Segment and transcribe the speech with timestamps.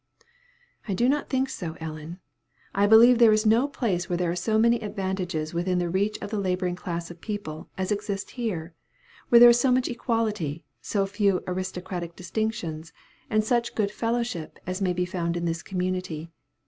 [0.87, 2.19] "I do not think so, Ellen.
[2.73, 6.17] I believe there is no place where there are so many advantages within the reach
[6.23, 8.73] of the laboring class of people, as exist here;
[9.29, 12.93] where there is so much equality, so few aristocratic distinctions,
[13.29, 16.31] and such good fellowship, as may be found in this community.